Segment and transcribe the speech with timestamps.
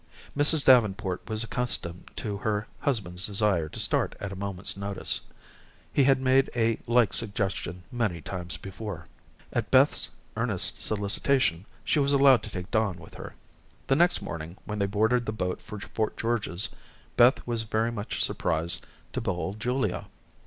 [0.35, 0.65] Mrs.
[0.65, 5.21] Davenport was accustomed to her husband's desire to start at a moment's notice.
[5.93, 9.05] He had made a like suggestion many times before.
[9.53, 13.35] At Beth's earnest solicitation, she was allowed to take Don with her.
[13.85, 16.69] The next morning, when they boarded the boat for Fort George's,
[17.15, 18.83] Beth was very much surprised
[19.13, 20.07] to behold Julia.